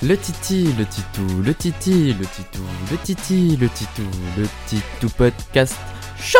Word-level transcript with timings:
Le 0.00 0.16
titi, 0.16 0.72
le 0.74 0.86
titou, 0.86 1.42
le 1.42 1.52
titi, 1.52 2.14
le 2.14 2.24
titou, 2.24 2.62
le 2.88 2.96
titi, 3.02 3.56
le 3.56 3.68
titou, 3.68 4.08
le 4.36 4.46
titou 4.68 5.08
podcast. 5.16 5.76
Show! 6.20 6.38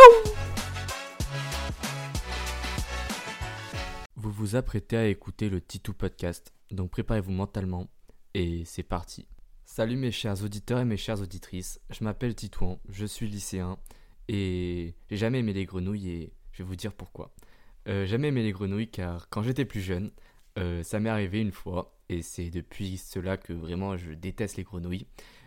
Vous 4.15 4.31
vous 4.31 4.55
apprêtez 4.55 4.97
à 4.97 5.09
écouter 5.09 5.49
le 5.49 5.61
titou 5.61 5.93
podcast, 5.93 6.53
donc 6.71 6.93
préparez-vous 6.93 7.33
mentalement. 7.33 7.91
Et 8.33 8.63
c'est 8.65 8.85
parti. 8.85 9.27
Salut 9.65 9.97
mes 9.97 10.13
chers 10.13 10.45
auditeurs 10.45 10.79
et 10.79 10.85
mes 10.85 10.97
chères 10.97 11.21
auditrices, 11.21 11.81
je 11.91 12.05
m'appelle 12.05 12.37
Titouan, 12.37 12.79
je 12.89 13.07
suis 13.07 13.27
lycéen 13.27 13.77
et 14.29 14.95
j'ai 15.11 15.17
jamais 15.17 15.41
aimé 15.41 15.53
les 15.53 15.65
grenouilles 15.65 16.11
et 16.11 16.33
je 16.53 16.63
vais 16.63 16.69
vous 16.69 16.77
dire 16.77 16.93
pourquoi. 16.93 17.35
Euh, 17.89 18.07
jamais 18.07 18.29
aimé 18.29 18.45
les 18.45 18.53
grenouilles 18.53 18.89
car 18.89 19.29
quand 19.31 19.43
j'étais 19.43 19.65
plus 19.65 19.81
jeune, 19.81 20.13
euh, 20.61 20.85
ça 20.85 21.01
m'est 21.01 21.11
arrivé 21.11 21.41
une 21.41 21.51
fois 21.51 21.98
et 22.09 22.23
c'est 22.23 22.51
depuis 22.51 22.97
cela 22.97 23.37
que 23.37 23.53
vraiment 23.53 23.97
je 23.97 24.13
déteste 24.13 24.57
les 24.57 24.63
grenouilles. 24.63 25.07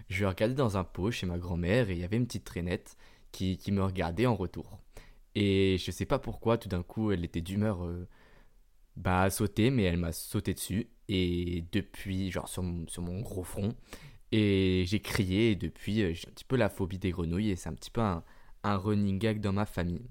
Je 0.09 0.25
regardais 0.25 0.55
dans 0.55 0.77
un 0.77 0.84
pot 0.84 1.11
chez 1.11 1.25
ma 1.25 1.37
grand-mère 1.37 1.89
et 1.89 1.93
il 1.93 1.99
y 1.99 2.03
avait 2.03 2.17
une 2.17 2.27
petite 2.27 2.43
traînette 2.43 2.97
qui, 3.31 3.59
me 3.71 3.84
regardait 3.84 4.25
en 4.25 4.35
retour. 4.35 4.79
Et 5.35 5.77
je 5.79 5.91
sais 5.91 6.05
pas 6.05 6.20
pourquoi, 6.20 6.57
tout 6.57 6.70
d'un 6.70 6.84
coup, 6.84 7.11
elle 7.11 7.23
était 7.23 7.41
d'humeur 7.41 7.85
euh, 7.85 8.07
bah, 8.97 9.21
à 9.21 9.29
sauter, 9.29 9.70
mais 9.71 9.84
elle 9.84 9.97
m'a 9.97 10.11
sauté 10.11 10.53
dessus. 10.53 10.89
Et 11.07 11.63
depuis, 11.71 12.29
genre 12.29 12.49
sur 12.49 12.63
mon, 12.63 12.87
sur 12.87 13.01
mon 13.01 13.21
gros 13.21 13.43
front. 13.43 13.73
Et 14.34 14.84
j'ai 14.87 14.99
crié, 14.99 15.51
et 15.51 15.55
depuis, 15.55 16.01
euh, 16.03 16.13
j'ai 16.13 16.27
un 16.27 16.31
petit 16.31 16.45
peu 16.45 16.57
la 16.57 16.70
phobie 16.70 16.99
des 16.99 17.12
grenouilles, 17.12 17.51
et 17.51 17.55
c'est 17.55 17.70
un 17.70 17.73
petit 17.73 17.91
peu 17.91 18.01
un, 18.01 18.23
un, 18.63 18.77
running 18.77 19.20
gag 19.20 19.39
dans 19.39 19.53
ma 19.53 19.65
famille. 19.65 20.05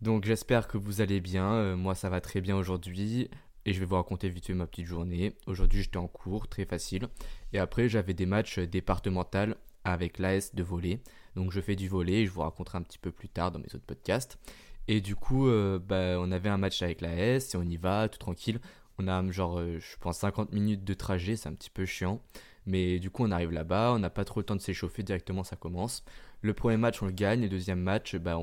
Donc 0.00 0.24
j'espère 0.24 0.68
que 0.68 0.78
vous 0.78 1.00
allez 1.00 1.20
bien, 1.20 1.52
euh, 1.52 1.76
moi 1.76 1.94
ça 1.94 2.10
va 2.10 2.20
très 2.20 2.42
bien 2.42 2.56
aujourd'hui 2.56 3.30
et 3.66 3.72
je 3.72 3.80
vais 3.80 3.84
vous 3.84 3.96
raconter 3.96 4.28
vite 4.28 4.46
fait 4.46 4.54
ma 4.54 4.66
petite 4.66 4.86
journée. 4.86 5.34
Aujourd'hui, 5.46 5.82
j'étais 5.82 5.96
en 5.96 6.06
cours, 6.06 6.46
très 6.46 6.64
facile. 6.64 7.08
Et 7.52 7.58
après, 7.58 7.88
j'avais 7.88 8.14
des 8.14 8.24
matchs 8.24 8.60
départementaux 8.60 9.54
avec 9.84 10.18
l'AS 10.18 10.54
de 10.54 10.62
volley. 10.62 11.00
Donc, 11.34 11.50
je 11.50 11.60
fais 11.60 11.74
du 11.74 11.88
volley 11.88 12.22
et 12.22 12.26
je 12.26 12.30
vous 12.30 12.42
raconterai 12.42 12.78
un 12.78 12.82
petit 12.82 12.98
peu 12.98 13.10
plus 13.10 13.28
tard 13.28 13.50
dans 13.50 13.58
mes 13.58 13.66
autres 13.66 13.84
podcasts. 13.84 14.38
Et 14.86 15.00
du 15.00 15.16
coup, 15.16 15.48
euh, 15.48 15.80
bah, 15.80 16.16
on 16.20 16.30
avait 16.30 16.48
un 16.48 16.58
match 16.58 16.80
avec 16.80 17.00
l'AS 17.00 17.54
et 17.54 17.56
on 17.56 17.64
y 17.64 17.76
va, 17.76 18.08
tout 18.08 18.18
tranquille. 18.18 18.60
On 18.98 19.08
a 19.08 19.30
genre, 19.32 19.58
euh, 19.58 19.80
je 19.80 19.96
pense, 19.98 20.18
50 20.18 20.52
minutes 20.52 20.84
de 20.84 20.94
trajet, 20.94 21.34
c'est 21.34 21.48
un 21.48 21.54
petit 21.54 21.70
peu 21.70 21.86
chiant. 21.86 22.22
Mais 22.66 23.00
du 23.00 23.10
coup, 23.10 23.24
on 23.24 23.32
arrive 23.32 23.50
là-bas, 23.50 23.92
on 23.94 23.98
n'a 23.98 24.10
pas 24.10 24.24
trop 24.24 24.40
le 24.40 24.46
temps 24.46 24.56
de 24.56 24.60
s'échauffer, 24.60 25.02
directement 25.02 25.42
ça 25.42 25.56
commence. 25.56 26.04
Le 26.40 26.54
premier 26.54 26.76
match, 26.76 27.02
on 27.02 27.06
le 27.06 27.12
gagne, 27.12 27.42
le 27.42 27.48
deuxième 27.48 27.80
match, 27.80 28.14
bah, 28.14 28.38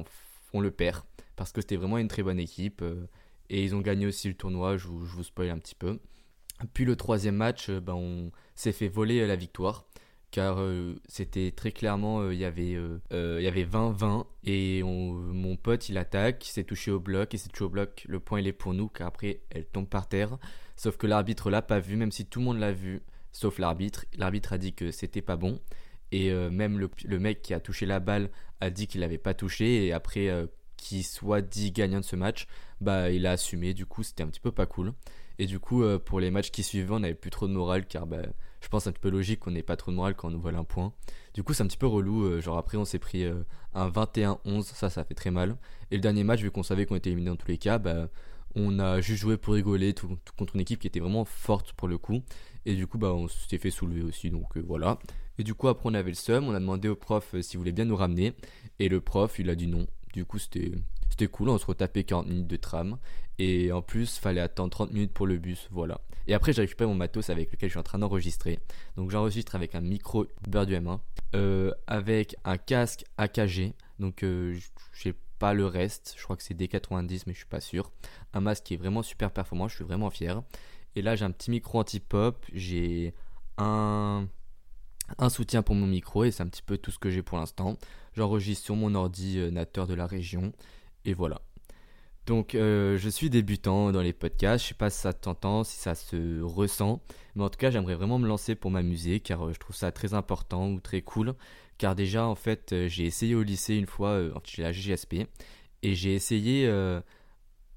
on, 0.53 0.59
le 0.59 0.71
perd. 0.71 1.03
Parce 1.37 1.53
que 1.53 1.61
c'était 1.61 1.77
vraiment 1.77 1.97
une 1.97 2.09
très 2.09 2.23
bonne 2.23 2.39
équipe. 2.39 2.81
Euh, 2.81 3.07
et 3.49 3.63
ils 3.63 3.75
ont 3.75 3.81
gagné 3.81 4.05
aussi 4.05 4.27
le 4.27 4.33
tournoi, 4.35 4.77
je 4.77 4.87
vous, 4.87 5.05
je 5.05 5.21
spoil 5.21 5.49
un 5.49 5.59
petit 5.59 5.75
peu. 5.75 5.99
Puis 6.73 6.85
le 6.85 6.95
troisième 6.95 7.35
match, 7.35 7.69
euh, 7.69 7.79
ben, 7.79 7.93
on 7.93 8.31
s'est 8.55 8.71
fait 8.71 8.87
voler 8.87 9.21
euh, 9.21 9.27
la 9.27 9.35
victoire. 9.35 9.85
Car 10.31 10.59
euh, 10.59 10.95
c'était 11.07 11.51
très 11.51 11.71
clairement, 11.71 12.31
il 12.31 12.39
y 12.39 12.45
avait, 12.45 12.71
y 12.71 13.47
avait 13.47 13.65
20-20 13.65 14.25
et 14.45 14.81
mon 14.81 15.55
pote 15.57 15.89
il 15.89 15.97
attaque, 15.99 16.47
il 16.47 16.49
s'est 16.49 16.63
touché 16.63 16.89
au 16.89 16.99
bloc 16.99 17.35
et 17.35 17.37
c'est 17.37 17.49
touché 17.49 17.65
au 17.65 17.69
bloc, 17.69 18.03
le 18.09 18.19
point 18.19 18.39
il 18.39 18.47
est 18.47 18.53
pour 18.53 18.73
nous 18.73 18.87
car 18.87 19.05
après 19.05 19.41
elle 19.51 19.65
tombe 19.65 19.87
par 19.87 20.09
terre. 20.09 20.39
Sauf 20.75 20.97
que 20.97 21.05
l'arbitre 21.05 21.51
l'a 21.51 21.61
pas 21.61 21.79
vu, 21.79 21.97
même 21.97 22.11
si 22.11 22.25
tout 22.25 22.39
le 22.39 22.45
monde 22.45 22.57
l'a 22.57 22.71
vu, 22.71 23.03
sauf 23.31 23.59
l'arbitre. 23.59 24.05
L'arbitre 24.17 24.53
a 24.53 24.57
dit 24.57 24.73
que 24.73 24.89
c'était 24.89 25.21
pas 25.21 25.35
bon 25.35 25.59
et 26.11 26.33
même 26.33 26.79
le, 26.79 27.19
mec 27.19 27.43
qui 27.43 27.53
a 27.53 27.59
touché 27.59 27.85
la 27.85 27.99
balle 27.99 28.31
a 28.59 28.71
dit 28.71 28.87
qu'il 28.87 29.01
l'avait 29.01 29.19
pas 29.19 29.35
touché 29.35 29.85
et 29.85 29.93
après 29.93 30.31
qui 30.77 31.03
soit 31.03 31.41
dit 31.41 31.71
gagnant 31.71 31.99
de 31.99 32.05
ce 32.05 32.15
match, 32.15 32.47
bah 32.83 33.09
il 33.11 33.25
a 33.25 33.31
assumé. 33.31 33.73
Du 33.73 33.85
coup, 33.85 34.03
c'était 34.03 34.23
un 34.23 34.27
petit 34.27 34.39
peu 34.39 34.51
pas 34.51 34.65
cool. 34.65 34.93
Et 35.39 35.45
du 35.45 35.59
coup, 35.59 35.83
euh, 35.83 35.99
pour 35.99 36.19
les 36.19 36.31
matchs 36.31 36.51
qui 36.51 36.63
suivaient, 36.63 36.93
on 36.93 36.99
n'avait 36.99 37.15
plus 37.15 37.31
trop 37.31 37.47
de 37.47 37.53
morale 37.53 37.87
car 37.87 38.05
bah, 38.05 38.21
je 38.61 38.67
pense 38.67 38.87
un 38.87 38.91
petit 38.91 39.01
peu 39.01 39.09
logique 39.09 39.39
qu'on 39.39 39.51
n'ait 39.51 39.63
pas 39.63 39.75
trop 39.75 39.91
de 39.91 39.95
morale 39.95 40.15
quand 40.15 40.27
on 40.27 40.31
nous 40.31 40.41
vole 40.41 40.55
un 40.55 40.63
point. 40.63 40.93
Du 41.33 41.43
coup, 41.43 41.53
c'est 41.53 41.63
un 41.63 41.67
petit 41.67 41.77
peu 41.77 41.87
relou. 41.87 42.23
Euh, 42.25 42.41
genre 42.41 42.57
après, 42.57 42.77
on 42.77 42.85
s'est 42.85 42.99
pris 42.99 43.23
euh, 43.25 43.43
un 43.73 43.89
21-11, 43.89 44.63
ça, 44.63 44.89
ça 44.89 45.03
fait 45.03 45.15
très 45.15 45.31
mal. 45.31 45.57
Et 45.91 45.95
le 45.95 46.01
dernier 46.01 46.23
match, 46.23 46.41
vu 46.41 46.51
qu'on 46.51 46.63
savait 46.63 46.85
qu'on 46.85 46.95
était 46.95 47.09
éliminé 47.09 47.29
dans 47.29 47.35
tous 47.35 47.47
les 47.47 47.57
cas, 47.57 47.79
bah, 47.79 48.09
on 48.55 48.77
a 48.77 49.01
juste 49.01 49.21
joué 49.21 49.37
pour 49.37 49.55
rigoler 49.55 49.95
contre 50.37 50.55
une 50.55 50.61
équipe 50.61 50.79
qui 50.79 50.87
était 50.87 50.99
vraiment 50.99 51.25
forte 51.25 51.73
pour 51.73 51.87
le 51.87 51.97
coup. 51.97 52.21
Et 52.65 52.75
du 52.75 52.85
coup, 52.85 52.99
bah, 52.99 53.13
on 53.13 53.27
s'est 53.27 53.57
fait 53.57 53.71
soulever 53.71 54.03
aussi, 54.03 54.29
donc 54.29 54.57
voilà. 54.57 54.99
Et 55.39 55.43
du 55.43 55.55
coup, 55.55 55.67
après, 55.67 55.89
on 55.89 55.95
avait 55.95 56.11
le 56.11 56.15
seum, 56.15 56.47
on 56.47 56.53
a 56.53 56.59
demandé 56.59 56.87
au 56.87 56.95
prof 56.95 57.35
s'il 57.41 57.57
voulait 57.57 57.71
bien 57.71 57.85
nous 57.85 57.95
ramener. 57.95 58.33
Et 58.79 58.87
le 58.87 59.01
prof, 59.01 59.39
il 59.39 59.49
a 59.49 59.55
dit 59.55 59.67
non. 59.67 59.87
Du 60.13 60.25
coup, 60.25 60.37
c'était 60.37 60.71
c'était 61.13 61.27
cool, 61.27 61.49
on 61.49 61.59
se 61.59 61.65
retapait 61.67 62.03
40 62.03 62.27
minutes 62.27 62.47
de 62.47 62.55
tram. 62.55 62.97
Et 63.37 63.71
en 63.71 63.83
plus, 63.83 64.17
fallait 64.17 64.41
attendre 64.41 64.71
30 64.71 64.93
minutes 64.93 65.13
pour 65.13 65.27
le 65.27 65.37
bus, 65.37 65.67
voilà. 65.69 66.01
Et 66.25 66.33
après, 66.33 66.53
j'ai 66.53 66.63
récupéré 66.63 66.87
mon 66.87 66.95
matos 66.95 67.29
avec 67.29 67.51
lequel 67.51 67.69
je 67.69 67.73
suis 67.73 67.79
en 67.79 67.83
train 67.83 67.99
d'enregistrer. 67.99 68.57
Donc 68.97 69.11
j'enregistre 69.11 69.53
avec 69.53 69.75
un 69.75 69.81
micro 69.81 70.25
Bird 70.47 70.71
M1, 70.71 70.99
euh, 71.35 71.71
avec 71.85 72.35
un 72.45 72.57
casque 72.57 73.05
AKG. 73.17 73.73
Donc 73.99 74.23
euh, 74.23 74.57
j'ai 74.93 75.13
pas 75.37 75.53
le 75.53 75.67
reste, 75.67 76.15
je 76.17 76.23
crois 76.23 76.35
que 76.35 76.41
c'est 76.41 76.55
D90, 76.55 77.23
mais 77.27 77.33
je 77.33 77.37
suis 77.37 77.45
pas 77.45 77.61
sûr. 77.61 77.91
Un 78.33 78.41
masque 78.41 78.63
qui 78.63 78.73
est 78.73 78.77
vraiment 78.77 79.03
super 79.03 79.29
performant, 79.29 79.67
je 79.67 79.75
suis 79.75 79.85
vraiment 79.85 80.09
fier. 80.09 80.41
Et 80.95 81.03
là, 81.03 81.15
j'ai 81.15 81.25
un 81.25 81.31
petit 81.31 81.51
micro 81.51 81.79
anti-pop, 81.79 82.43
j'ai 82.53 83.13
un 83.59 84.27
un 85.19 85.29
soutien 85.29 85.61
pour 85.61 85.75
mon 85.75 85.85
micro 85.85 86.23
et 86.23 86.31
c'est 86.31 86.41
un 86.41 86.47
petit 86.47 86.63
peu 86.63 86.77
tout 86.77 86.89
ce 86.89 86.97
que 86.97 87.11
j'ai 87.11 87.21
pour 87.21 87.37
l'instant. 87.37 87.77
J'enregistre 88.13 88.65
sur 88.65 88.75
mon 88.75 88.95
ordinateur 88.95 89.85
de 89.85 89.93
la 89.93 90.07
région 90.07 90.53
et 91.05 91.13
voilà. 91.13 91.41
Donc 92.25 92.55
euh, 92.55 92.97
je 92.97 93.09
suis 93.09 93.29
débutant 93.29 93.91
dans 93.91 94.01
les 94.01 94.13
podcasts, 94.13 94.63
je 94.63 94.69
sais 94.69 94.75
pas 94.75 94.89
si 94.89 94.99
ça 94.99 95.11
t'entend, 95.11 95.63
si 95.65 95.77
ça 95.77 95.93
se 95.93 96.41
ressent, 96.41 97.01
mais 97.35 97.43
en 97.43 97.49
tout 97.49 97.57
cas 97.57 97.69
j'aimerais 97.69 97.95
vraiment 97.95 98.17
me 98.17 98.27
lancer 98.27 98.55
pour 98.55 98.71
m'amuser 98.71 99.19
car 99.19 99.45
euh, 99.45 99.53
je 99.53 99.59
trouve 99.59 99.75
ça 99.75 99.91
très 99.91 100.13
important 100.13 100.69
ou 100.69 100.79
très 100.79 101.01
cool. 101.01 101.35
Car 101.77 101.95
déjà 101.95 102.25
en 102.25 102.35
fait 102.35 102.71
euh, 102.71 102.87
j'ai 102.87 103.05
essayé 103.05 103.35
au 103.35 103.43
lycée 103.43 103.75
une 103.75 103.87
fois, 103.87 104.21
j'ai 104.45 104.63
la 104.63 104.71
GSP, 104.71 105.27
et 105.81 105.95
j'ai 105.95 106.13
essayé 106.13 106.65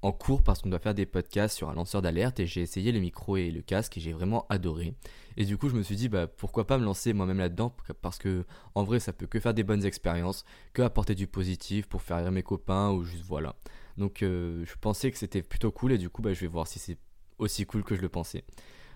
en 0.01 0.11
cours 0.11 0.43
parce 0.43 0.61
qu'on 0.61 0.69
doit 0.69 0.79
faire 0.79 0.93
des 0.93 1.05
podcasts 1.05 1.55
sur 1.55 1.69
un 1.69 1.73
lanceur 1.73 2.01
d'alerte 2.01 2.39
et 2.39 2.45
j'ai 2.45 2.61
essayé 2.61 2.91
le 2.91 2.99
micro 2.99 3.35
et 3.37 3.49
le 3.49 3.61
casque 3.61 3.97
et 3.97 3.99
j'ai 3.99 4.13
vraiment 4.13 4.45
adoré. 4.49 4.93
Et 5.37 5.45
du 5.45 5.57
coup, 5.57 5.69
je 5.69 5.75
me 5.75 5.83
suis 5.83 5.95
dit, 5.95 6.09
bah, 6.09 6.27
pourquoi 6.27 6.67
pas 6.67 6.77
me 6.77 6.85
lancer 6.85 7.13
moi-même 7.13 7.39
là-dedans 7.39 7.75
Parce 8.01 8.17
que, 8.17 8.45
en 8.75 8.83
vrai, 8.83 8.99
ça 8.99 9.13
peut 9.13 9.27
que 9.27 9.39
faire 9.39 9.53
des 9.53 9.63
bonnes 9.63 9.85
expériences, 9.85 10.45
que 10.73 10.81
apporter 10.81 11.15
du 11.15 11.27
positif 11.27 11.87
pour 11.87 12.01
faire 12.01 12.17
rire 12.17 12.31
mes 12.31 12.43
copains 12.43 12.91
ou 12.91 13.03
juste 13.03 13.23
voilà. 13.23 13.55
Donc, 13.97 14.21
euh, 14.21 14.63
je 14.65 14.75
pensais 14.79 15.11
que 15.11 15.17
c'était 15.17 15.41
plutôt 15.41 15.71
cool 15.71 15.91
et 15.91 15.97
du 15.97 16.09
coup, 16.09 16.21
bah, 16.21 16.33
je 16.33 16.41
vais 16.41 16.47
voir 16.47 16.67
si 16.67 16.79
c'est 16.79 16.97
aussi 17.39 17.65
cool 17.65 17.83
que 17.83 17.95
je 17.95 18.01
le 18.01 18.09
pensais. 18.09 18.43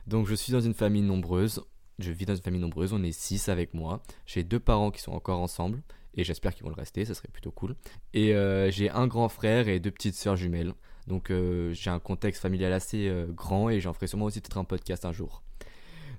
Donc, 0.07 0.27
je 0.27 0.35
suis 0.35 0.51
dans 0.51 0.61
une 0.61 0.73
famille 0.73 1.01
nombreuse. 1.01 1.63
Je 1.99 2.11
vis 2.11 2.25
dans 2.25 2.35
une 2.35 2.41
famille 2.41 2.61
nombreuse. 2.61 2.93
On 2.93 3.03
est 3.03 3.11
six 3.11 3.49
avec 3.49 3.73
moi. 3.73 4.01
J'ai 4.25 4.43
deux 4.43 4.59
parents 4.59 4.91
qui 4.91 5.01
sont 5.01 5.11
encore 5.11 5.39
ensemble 5.39 5.83
et 6.15 6.23
j'espère 6.23 6.53
qu'ils 6.53 6.63
vont 6.63 6.69
le 6.69 6.75
rester. 6.75 7.05
Ça 7.05 7.13
serait 7.13 7.29
plutôt 7.31 7.51
cool. 7.51 7.75
Et 8.13 8.33
euh, 8.33 8.71
j'ai 8.71 8.89
un 8.89 9.07
grand 9.07 9.29
frère 9.29 9.67
et 9.67 9.79
deux 9.79 9.91
petites 9.91 10.15
sœurs 10.15 10.35
jumelles. 10.35 10.73
Donc, 11.07 11.31
euh, 11.31 11.73
j'ai 11.73 11.89
un 11.89 11.99
contexte 11.99 12.41
familial 12.41 12.73
assez 12.73 13.11
grand 13.29 13.69
et 13.69 13.79
j'en 13.79 13.93
ferai 13.93 14.07
sûrement 14.07 14.25
aussi 14.25 14.41
peut-être 14.41 14.57
un 14.57 14.63
podcast 14.63 15.05
un 15.05 15.11
jour. 15.11 15.43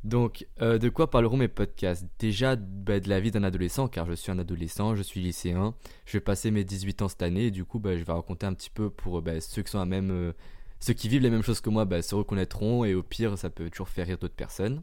Donc, 0.04 0.46
euh, 0.60 0.78
de 0.78 0.88
quoi 0.88 1.10
parleront 1.10 1.36
mes 1.36 1.48
podcasts? 1.48 2.06
Déjà 2.18 2.56
bah, 2.56 2.98
de 2.98 3.08
la 3.08 3.20
vie 3.20 3.30
d'un 3.30 3.44
adolescent, 3.44 3.86
car 3.86 4.06
je 4.06 4.14
suis 4.14 4.32
un 4.32 4.38
adolescent, 4.38 4.96
je 4.96 5.02
suis 5.02 5.20
lycéen, 5.20 5.74
je 6.06 6.14
vais 6.14 6.20
passer 6.20 6.50
mes 6.50 6.64
18 6.64 7.02
ans 7.02 7.08
cette 7.08 7.22
année, 7.22 7.46
et 7.46 7.50
du 7.50 7.64
coup, 7.64 7.78
bah, 7.78 7.96
je 7.96 8.02
vais 8.02 8.12
raconter 8.12 8.46
un 8.46 8.54
petit 8.54 8.70
peu 8.70 8.90
pour 8.90 9.22
bah, 9.22 9.40
ceux 9.40 9.62
qui 9.62 9.70
sont 9.70 9.78
à 9.78 9.86
même. 9.86 10.10
Euh, 10.10 10.32
ceux 10.80 10.94
qui 10.94 11.08
vivent 11.08 11.22
les 11.22 11.30
mêmes 11.30 11.44
choses 11.44 11.60
que 11.60 11.70
moi 11.70 11.86
se 12.02 12.14
reconnaîtront, 12.16 12.84
et 12.84 12.94
au 12.94 13.04
pire, 13.04 13.38
ça 13.38 13.50
peut 13.50 13.70
toujours 13.70 13.88
faire 13.88 14.06
rire 14.06 14.18
d'autres 14.18 14.34
personnes. 14.34 14.82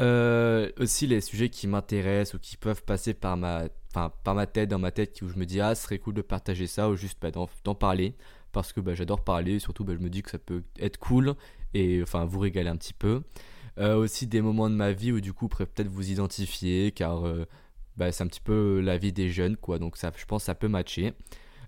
Euh, 0.00 0.70
aussi, 0.78 1.06
les 1.06 1.20
sujets 1.20 1.48
qui 1.48 1.68
m'intéressent 1.68 2.34
ou 2.34 2.38
qui 2.40 2.56
peuvent 2.56 2.82
passer 2.82 3.14
par 3.14 3.36
ma, 3.36 3.68
par 3.92 4.34
ma 4.34 4.46
tête, 4.46 4.68
dans 4.68 4.80
ma 4.80 4.90
tête, 4.90 5.22
où 5.22 5.28
je 5.28 5.38
me 5.38 5.46
dis, 5.46 5.60
ah, 5.60 5.76
ce 5.76 5.84
serait 5.84 5.98
cool 5.98 6.14
de 6.14 6.22
partager 6.22 6.66
ça, 6.66 6.90
ou 6.90 6.96
juste 6.96 7.24
d'en 7.64 7.74
parler, 7.76 8.16
parce 8.52 8.72
que 8.72 8.80
j'adore 8.94 9.24
parler, 9.24 9.58
surtout, 9.58 9.84
je 9.88 9.98
me 9.98 10.10
dis 10.10 10.22
que 10.22 10.30
ça 10.30 10.38
peut 10.38 10.62
être 10.78 10.98
cool, 10.98 11.34
et 11.74 12.02
enfin, 12.02 12.24
vous 12.24 12.40
régaler 12.40 12.68
un 12.68 12.76
petit 12.76 12.94
peu. 12.94 13.22
Euh, 13.78 13.94
aussi 13.94 14.26
des 14.26 14.40
moments 14.40 14.68
de 14.68 14.74
ma 14.74 14.90
vie 14.90 15.12
où 15.12 15.20
du 15.20 15.32
coup 15.32 15.46
peut-être 15.46 15.86
vous 15.88 16.10
identifier 16.10 16.90
car 16.90 17.24
euh, 17.24 17.44
bah, 17.96 18.10
c'est 18.10 18.24
un 18.24 18.26
petit 18.26 18.40
peu 18.40 18.80
la 18.80 18.98
vie 18.98 19.12
des 19.12 19.30
jeunes 19.30 19.56
quoi 19.56 19.78
donc 19.78 19.96
ça 19.96 20.10
je 20.16 20.24
pense 20.24 20.44
ça 20.44 20.54
peut 20.56 20.68
matcher. 20.68 21.12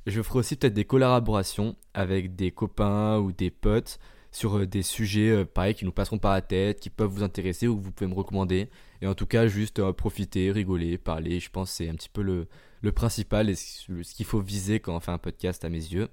Je 0.06 0.20
ferai 0.22 0.40
aussi 0.40 0.56
peut-être 0.56 0.74
des 0.74 0.84
collaborations 0.84 1.76
avec 1.94 2.34
des 2.34 2.50
copains 2.50 3.18
ou 3.18 3.32
des 3.32 3.50
potes 3.50 4.00
sur 4.32 4.58
euh, 4.58 4.66
des 4.66 4.82
sujets 4.82 5.44
pareil 5.44 5.74
qui 5.74 5.84
nous 5.84 5.92
passeront 5.92 6.18
par 6.18 6.32
la 6.32 6.42
tête, 6.42 6.80
qui 6.80 6.90
peuvent 6.90 7.10
vous 7.10 7.22
intéresser 7.22 7.68
ou 7.68 7.76
que 7.76 7.84
vous 7.84 7.92
pouvez 7.92 8.10
me 8.10 8.16
recommander. 8.16 8.68
Et 9.02 9.06
en 9.06 9.14
tout 9.14 9.26
cas, 9.26 9.46
juste 9.46 9.80
profiter, 9.92 10.50
rigoler, 10.50 10.98
parler. 10.98 11.38
Je 11.38 11.50
pense 11.50 11.70
que 11.70 11.76
c'est 11.76 11.88
un 11.88 11.94
petit 11.94 12.08
peu 12.08 12.22
le, 12.22 12.48
le 12.82 12.92
principal 12.92 13.48
et 13.50 13.54
ce 13.54 14.14
qu'il 14.14 14.26
faut 14.26 14.40
viser 14.40 14.80
quand 14.80 14.96
on 14.96 15.00
fait 15.00 15.12
un 15.12 15.18
podcast 15.18 15.64
à 15.64 15.68
mes 15.68 15.78
yeux. 15.78 16.08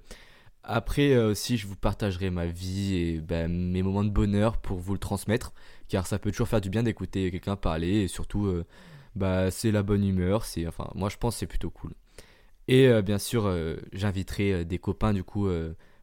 Après 0.64 1.16
aussi, 1.16 1.56
je 1.56 1.66
vous 1.66 1.76
partagerai 1.76 2.30
ma 2.30 2.46
vie 2.46 2.96
et 2.96 3.20
ben, 3.20 3.50
mes 3.50 3.82
moments 3.82 4.04
de 4.04 4.10
bonheur 4.10 4.58
pour 4.58 4.78
vous 4.78 4.92
le 4.92 4.98
transmettre 4.98 5.52
car 5.88 6.06
ça 6.06 6.18
peut 6.18 6.30
toujours 6.30 6.48
faire 6.48 6.60
du 6.60 6.70
bien 6.70 6.82
d'écouter 6.82 7.30
quelqu'un 7.30 7.56
parler 7.56 8.02
et 8.02 8.08
surtout 8.08 8.46
euh, 8.46 8.64
bah 9.16 9.50
c'est 9.50 9.70
la 9.72 9.82
bonne 9.82 10.04
humeur, 10.04 10.44
enfin 10.66 10.90
moi 10.94 11.08
je 11.08 11.16
pense 11.16 11.36
c'est 11.36 11.46
plutôt 11.46 11.70
cool. 11.70 11.94
Et 12.68 12.86
euh, 12.88 13.02
bien 13.02 13.18
sûr, 13.18 13.46
euh, 13.46 13.76
j'inviterai 13.92 14.64
des 14.64 14.78
copains 14.78 15.12
du 15.12 15.24
coup 15.24 15.48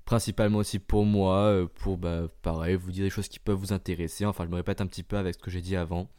principalement 0.06 0.60
aussi 0.60 0.80
pour 0.80 1.06
moi, 1.06 1.68
pour 1.76 1.98
bah, 1.98 2.28
pareil, 2.42 2.76
vous 2.76 2.92
dire 2.92 3.04
des 3.04 3.10
choses 3.10 3.28
qui 3.28 3.40
peuvent 3.40 3.58
vous 3.58 3.74
intéresser. 3.74 4.26
Enfin, 4.26 4.46
je 4.46 4.50
me 4.50 4.56
répète 4.56 4.82
un 4.82 4.88
petit 4.88 5.04
peu 5.04 5.18
avec 5.18 5.36
ce 5.36 5.40
que 5.40 5.52
j'ai 5.52 5.62
dit 5.62 5.76
avant. 5.76 6.10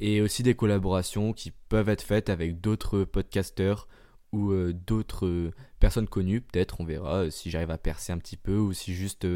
Et 0.00 0.20
aussi 0.20 0.42
des 0.42 0.54
collaborations 0.54 1.32
qui 1.32 1.52
peuvent 1.68 1.88
être 1.88 2.02
faites 2.02 2.30
avec 2.30 2.60
d'autres 2.60 3.04
podcasteurs 3.04 3.86
ou 4.32 4.54
d'autres 4.72 5.50
personnes 5.78 6.08
connues. 6.08 6.40
Peut-être, 6.40 6.80
on 6.80 6.84
verra 6.84 7.30
si 7.30 7.50
j'arrive 7.50 7.70
à 7.70 7.78
percer 7.78 8.12
un 8.12 8.18
petit 8.18 8.36
peu 8.36 8.56
ou 8.56 8.72
si 8.72 8.94
juste 8.94 9.26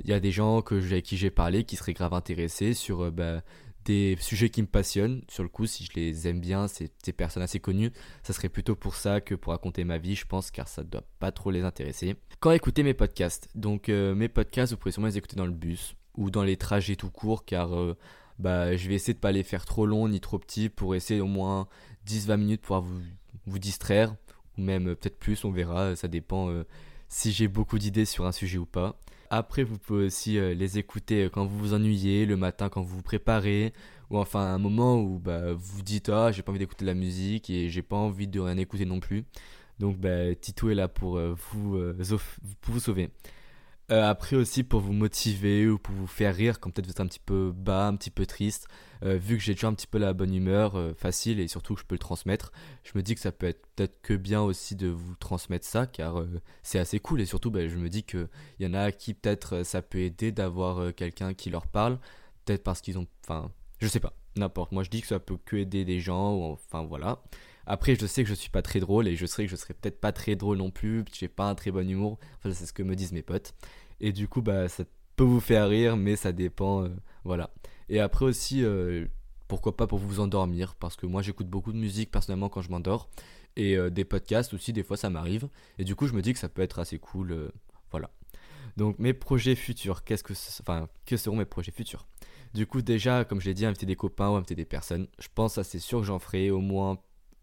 il 0.00 0.08
y 0.08 0.12
a 0.12 0.20
des 0.20 0.32
gens 0.32 0.60
que, 0.60 0.74
avec 0.74 1.04
qui 1.04 1.16
j'ai 1.16 1.30
parlé 1.30 1.64
qui 1.64 1.76
seraient 1.76 1.92
grave 1.92 2.14
intéressés 2.14 2.74
sur 2.74 3.12
bah, 3.12 3.42
des 3.84 4.16
sujets 4.20 4.50
qui 4.50 4.62
me 4.62 4.66
passionnent. 4.66 5.22
Sur 5.28 5.42
le 5.42 5.48
coup, 5.48 5.66
si 5.66 5.84
je 5.84 5.92
les 5.94 6.28
aime 6.28 6.40
bien, 6.40 6.68
c'est 6.68 6.90
des 7.04 7.12
personnes 7.12 7.42
assez 7.42 7.60
connues, 7.60 7.92
ça 8.22 8.32
serait 8.32 8.48
plutôt 8.48 8.74
pour 8.74 8.96
ça 8.96 9.20
que 9.20 9.34
pour 9.34 9.52
raconter 9.52 9.84
ma 9.84 9.98
vie, 9.98 10.14
je 10.14 10.26
pense, 10.26 10.50
car 10.50 10.68
ça 10.68 10.82
ne 10.82 10.88
doit 10.88 11.04
pas 11.18 11.32
trop 11.32 11.50
les 11.50 11.62
intéresser. 11.62 12.16
Quand 12.40 12.50
écouter 12.50 12.82
mes 12.82 12.94
podcasts 12.94 13.48
Donc, 13.54 13.88
euh, 13.88 14.14
mes 14.14 14.28
podcasts, 14.28 14.72
vous 14.72 14.78
pouvez 14.78 14.92
sûrement 14.92 15.08
les 15.08 15.18
écouter 15.18 15.36
dans 15.36 15.46
le 15.46 15.52
bus 15.52 15.94
ou 16.16 16.30
dans 16.30 16.44
les 16.44 16.56
trajets 16.56 16.96
tout 16.96 17.10
court, 17.10 17.44
car 17.44 17.74
euh, 17.74 17.96
bah, 18.38 18.76
je 18.76 18.88
vais 18.88 18.94
essayer 18.94 19.14
de 19.14 19.18
pas 19.18 19.32
les 19.32 19.42
faire 19.42 19.64
trop 19.64 19.86
longs 19.86 20.08
ni 20.08 20.20
trop 20.20 20.38
petits 20.38 20.68
pour 20.68 20.94
essayer 20.94 21.20
au 21.20 21.26
moins 21.26 21.68
10-20 22.06 22.36
minutes 22.36 22.62
pour 22.62 22.80
vous, 22.80 23.00
vous 23.46 23.58
distraire, 23.58 24.14
ou 24.58 24.62
même 24.62 24.88
euh, 24.88 24.94
peut-être 24.94 25.18
plus, 25.18 25.44
on 25.44 25.50
verra, 25.50 25.96
ça 25.96 26.08
dépend 26.08 26.50
si 27.08 27.32
j'ai 27.32 27.48
beaucoup 27.48 27.78
d'idées 27.78 28.04
sur 28.04 28.26
un 28.26 28.32
sujet 28.32 28.58
ou 28.58 28.66
pas. 28.66 28.98
Après, 29.30 29.64
vous 29.64 29.78
pouvez 29.78 30.06
aussi 30.06 30.38
euh, 30.38 30.54
les 30.54 30.78
écouter 30.78 31.24
euh, 31.24 31.28
quand 31.28 31.46
vous 31.46 31.58
vous 31.58 31.74
ennuyez, 31.74 32.26
le 32.26 32.36
matin 32.36 32.68
quand 32.68 32.82
vous 32.82 32.96
vous 32.96 33.02
préparez, 33.02 33.72
ou 34.10 34.18
enfin 34.18 34.40
un 34.40 34.58
moment 34.58 35.00
où 35.00 35.18
bah, 35.18 35.54
vous 35.54 35.76
vous 35.76 35.82
dites 35.82 36.08
Ah, 36.08 36.30
j'ai 36.30 36.42
pas 36.42 36.50
envie 36.50 36.58
d'écouter 36.58 36.84
de 36.84 36.90
la 36.90 36.94
musique 36.94 37.50
et 37.50 37.68
j'ai 37.68 37.82
pas 37.82 37.96
envie 37.96 38.28
de 38.28 38.40
rien 38.40 38.56
écouter 38.58 38.84
non 38.84 39.00
plus. 39.00 39.24
Donc, 39.80 39.98
bah, 39.98 40.34
Tito 40.36 40.70
est 40.70 40.74
là 40.74 40.84
euh, 41.02 41.34
pour 41.36 42.72
vous 42.72 42.80
sauver. 42.80 43.10
Euh, 43.90 44.02
après 44.02 44.34
aussi 44.36 44.62
pour 44.62 44.80
vous 44.80 44.94
motiver 44.94 45.68
ou 45.68 45.78
pour 45.78 45.94
vous 45.94 46.06
faire 46.06 46.34
rire 46.34 46.58
quand 46.58 46.70
peut-être 46.70 46.86
vous 46.86 46.92
êtes 46.92 47.00
un 47.00 47.06
petit 47.06 47.20
peu 47.20 47.52
bas, 47.54 47.86
un 47.86 47.96
petit 47.96 48.10
peu 48.10 48.24
triste, 48.24 48.66
euh, 49.02 49.18
vu 49.18 49.36
que 49.36 49.42
j'ai 49.42 49.52
déjà 49.52 49.68
un 49.68 49.74
petit 49.74 49.86
peu 49.86 49.98
la 49.98 50.14
bonne 50.14 50.34
humeur 50.34 50.76
euh, 50.76 50.94
facile 50.94 51.38
et 51.38 51.48
surtout 51.48 51.74
que 51.74 51.80
je 51.82 51.86
peux 51.86 51.94
le 51.94 51.98
transmettre, 51.98 52.50
je 52.82 52.92
me 52.94 53.02
dis 53.02 53.14
que 53.14 53.20
ça 53.20 53.30
peut 53.30 53.46
être 53.46 53.66
peut-être 53.76 54.00
que 54.00 54.14
bien 54.14 54.40
aussi 54.40 54.74
de 54.74 54.88
vous 54.88 55.14
transmettre 55.16 55.66
ça 55.66 55.86
car 55.86 56.24
c'est 56.62 56.78
assez 56.78 56.98
cool 56.98 57.20
et 57.20 57.26
surtout 57.26 57.50
ben, 57.50 57.68
je 57.68 57.76
me 57.76 57.90
dis 57.90 58.04
qu'il 58.04 58.28
y 58.58 58.66
en 58.66 58.72
a 58.72 58.90
qui 58.90 59.12
peut-être 59.12 59.64
ça 59.64 59.82
peut 59.82 59.98
aider 59.98 60.32
d'avoir 60.32 60.94
quelqu'un 60.94 61.34
qui 61.34 61.50
leur 61.50 61.66
parle, 61.66 61.98
peut-être 62.46 62.62
parce 62.62 62.80
qu'ils 62.80 62.98
ont... 62.98 63.06
Enfin, 63.22 63.50
je 63.80 63.88
sais 63.88 64.00
pas, 64.00 64.14
n'importe, 64.36 64.72
moi 64.72 64.82
je 64.82 64.88
dis 64.88 65.02
que 65.02 65.08
ça 65.08 65.20
peut 65.20 65.36
que 65.44 65.56
aider 65.56 65.84
des 65.84 66.00
gens, 66.00 66.52
enfin 66.52 66.84
voilà. 66.84 67.22
Après, 67.66 67.94
je 67.94 68.06
sais 68.06 68.22
que 68.22 68.28
je 68.28 68.34
suis 68.34 68.50
pas 68.50 68.62
très 68.62 68.80
drôle 68.80 69.08
et 69.08 69.16
je 69.16 69.26
sais 69.26 69.44
que 69.44 69.50
je 69.50 69.56
serais 69.56 69.74
peut-être 69.74 70.00
pas 70.00 70.12
très 70.12 70.36
drôle 70.36 70.58
non 70.58 70.70
plus, 70.70 71.04
j'ai 71.12 71.28
pas 71.28 71.48
un 71.48 71.54
très 71.54 71.70
bon 71.70 71.88
humour. 71.88 72.18
Enfin, 72.38 72.52
c'est 72.54 72.66
ce 72.66 72.72
que 72.72 72.82
me 72.82 72.94
disent 72.94 73.12
mes 73.12 73.22
potes. 73.22 73.54
Et 74.00 74.12
du 74.12 74.28
coup, 74.28 74.42
bah, 74.42 74.68
ça 74.68 74.84
peut 75.16 75.24
vous 75.24 75.40
faire 75.40 75.68
rire, 75.68 75.96
mais 75.96 76.16
ça 76.16 76.32
dépend. 76.32 76.84
Euh, 76.84 76.88
voilà. 77.24 77.50
Et 77.88 78.00
après 78.00 78.24
aussi, 78.24 78.64
euh, 78.64 79.06
pourquoi 79.48 79.76
pas 79.76 79.86
pour 79.86 79.98
vous 79.98 80.20
endormir, 80.20 80.74
parce 80.76 80.96
que 80.96 81.06
moi 81.06 81.22
j'écoute 81.22 81.48
beaucoup 81.48 81.72
de 81.72 81.78
musique 81.78 82.10
personnellement 82.10 82.48
quand 82.48 82.62
je 82.62 82.70
m'endors. 82.70 83.08
Et 83.56 83.76
euh, 83.76 83.90
des 83.90 84.04
podcasts 84.04 84.52
aussi, 84.54 84.72
des 84.72 84.82
fois 84.82 84.96
ça 84.96 85.10
m'arrive. 85.10 85.48
Et 85.78 85.84
du 85.84 85.94
coup, 85.94 86.06
je 86.06 86.12
me 86.12 86.22
dis 86.22 86.32
que 86.32 86.38
ça 86.38 86.48
peut 86.48 86.62
être 86.62 86.78
assez 86.78 86.98
cool. 86.98 87.50
voilà. 87.90 88.10
Donc, 88.76 88.98
mes 88.98 89.12
projets 89.12 89.54
futurs, 89.54 90.02
qu'est-ce 90.02 90.24
que, 90.24 90.32
enfin, 90.60 90.88
que 91.06 91.16
seront 91.16 91.36
mes 91.36 91.44
projets 91.44 91.70
futurs? 91.70 92.06
Du 92.54 92.66
coup, 92.66 92.82
déjà, 92.82 93.24
comme 93.24 93.40
je 93.40 93.46
l'ai 93.46 93.54
dit, 93.54 93.66
inviter 93.66 93.86
des 93.86 93.96
copains 93.96 94.30
ou 94.30 94.34
inviter 94.34 94.54
des 94.54 94.64
personnes. 94.64 95.06
Je 95.18 95.28
pense, 95.32 95.60
c'est 95.62 95.78
sûr 95.78 96.00
que 96.00 96.06
j'en 96.06 96.18
ferai 96.18 96.50
au 96.50 96.60
moins 96.60 96.98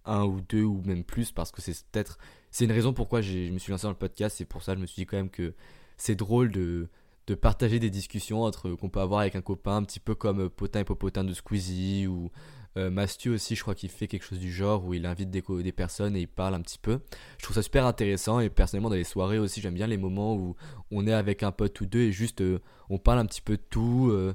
un 0.05 0.23
ou 0.25 0.41
deux 0.41 0.63
ou 0.63 0.81
même 0.85 1.03
plus 1.03 1.31
parce 1.31 1.51
que 1.51 1.61
c'est 1.61 1.85
peut-être 1.91 2.17
c'est 2.51 2.65
une 2.65 2.71
raison 2.71 2.93
pourquoi 2.93 3.21
je 3.21 3.49
me 3.49 3.57
suis 3.59 3.71
lancé 3.71 3.83
dans 3.83 3.91
le 3.91 3.95
podcast. 3.95 4.35
C'est 4.37 4.45
pour 4.45 4.61
ça 4.61 4.73
que 4.73 4.77
je 4.77 4.81
me 4.81 4.87
suis 4.87 5.01
dit 5.01 5.05
quand 5.05 5.17
même 5.17 5.29
que 5.29 5.53
c'est 5.97 6.15
drôle 6.15 6.51
de, 6.51 6.89
de 7.27 7.35
partager 7.35 7.79
des 7.79 7.89
discussions 7.89 8.43
entre 8.43 8.71
qu'on 8.71 8.89
peut 8.89 8.99
avoir 8.99 9.21
avec 9.21 9.35
un 9.35 9.41
copain 9.41 9.77
un 9.77 9.83
petit 9.83 9.99
peu 9.99 10.15
comme 10.15 10.49
Potin 10.49 10.81
et 10.81 10.83
Popotin 10.83 11.23
de 11.23 11.33
Squeezie 11.33 12.07
ou 12.07 12.29
euh, 12.77 12.89
Mastu 12.89 13.29
aussi 13.29 13.55
je 13.55 13.61
crois 13.61 13.75
qu'il 13.75 13.89
fait 13.89 14.07
quelque 14.07 14.23
chose 14.23 14.39
du 14.39 14.51
genre 14.51 14.85
où 14.85 14.93
il 14.93 15.05
invite 15.05 15.29
des, 15.29 15.43
des 15.61 15.71
personnes 15.71 16.15
et 16.15 16.21
il 16.21 16.27
parle 16.27 16.55
un 16.55 16.61
petit 16.61 16.79
peu. 16.79 16.99
Je 17.37 17.43
trouve 17.43 17.55
ça 17.55 17.63
super 17.63 17.85
intéressant 17.85 18.39
et 18.39 18.49
personnellement 18.49 18.89
dans 18.89 18.95
les 18.95 19.03
soirées 19.03 19.39
aussi 19.39 19.61
j'aime 19.61 19.75
bien 19.75 19.87
les 19.87 19.97
moments 19.97 20.35
où 20.35 20.55
on 20.91 21.07
est 21.07 21.13
avec 21.13 21.43
un 21.43 21.51
pote 21.51 21.79
ou 21.79 21.85
deux 21.85 22.01
et 22.01 22.11
juste 22.11 22.41
euh, 22.41 22.59
on 22.89 22.97
parle 22.97 23.19
un 23.19 23.25
petit 23.25 23.41
peu 23.41 23.55
de 23.55 23.63
tout 23.69 24.09
euh, 24.11 24.33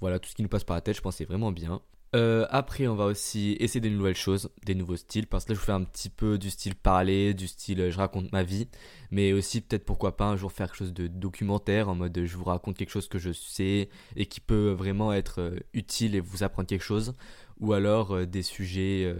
voilà 0.00 0.18
tout 0.20 0.28
ce 0.30 0.36
qui 0.36 0.42
nous 0.42 0.48
passe 0.48 0.64
par 0.64 0.76
la 0.76 0.80
tête. 0.80 0.96
Je 0.96 1.00
pense 1.00 1.16
c'est 1.16 1.24
vraiment 1.24 1.50
bien 1.50 1.80
euh, 2.14 2.46
après, 2.50 2.86
on 2.86 2.94
va 2.94 3.04
aussi 3.04 3.56
essayer 3.60 3.80
des 3.80 3.90
nouvelles 3.90 4.16
choses, 4.16 4.50
des 4.64 4.74
nouveaux 4.74 4.96
styles, 4.96 5.26
parce 5.26 5.44
que 5.44 5.52
là, 5.52 5.58
je 5.58 5.64
fais 5.64 5.72
un 5.72 5.84
petit 5.84 6.08
peu 6.08 6.38
du 6.38 6.48
style 6.50 6.74
parler, 6.74 7.34
du 7.34 7.46
style 7.46 7.80
euh, 7.80 7.90
je 7.90 7.98
raconte 7.98 8.32
ma 8.32 8.42
vie, 8.42 8.68
mais 9.10 9.34
aussi 9.34 9.60
peut-être 9.60 9.84
pourquoi 9.84 10.16
pas 10.16 10.24
un 10.24 10.36
jour 10.36 10.50
faire 10.50 10.68
quelque 10.68 10.78
chose 10.78 10.94
de 10.94 11.06
documentaire, 11.06 11.88
en 11.90 11.94
mode 11.94 12.18
je 12.24 12.36
vous 12.36 12.44
raconte 12.44 12.78
quelque 12.78 12.90
chose 12.90 13.08
que 13.08 13.18
je 13.18 13.32
sais 13.32 13.90
et 14.16 14.26
qui 14.26 14.40
peut 14.40 14.70
vraiment 14.70 15.12
être 15.12 15.40
euh, 15.40 15.58
utile 15.74 16.14
et 16.14 16.20
vous 16.20 16.42
apprendre 16.42 16.68
quelque 16.68 16.84
chose, 16.84 17.12
ou 17.60 17.74
alors 17.74 18.26
des 18.26 18.42
sujets 18.42 19.12